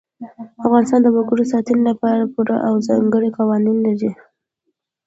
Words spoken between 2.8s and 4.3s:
ځانګړي قوانین لري.